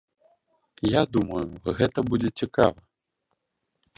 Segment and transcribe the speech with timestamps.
[0.91, 1.43] Я думаю,
[1.81, 2.79] гэта будзе цікава.